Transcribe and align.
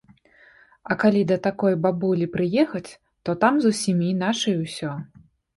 А 0.93 0.97
калі 1.03 1.19
да 1.31 1.37
такой 1.47 1.77
бабулі 1.83 2.29
прыехаць, 2.37 2.91
то 3.29 3.37
там 3.45 3.53
зусім 3.67 4.03
іначай 4.11 4.55
усё. 4.67 4.91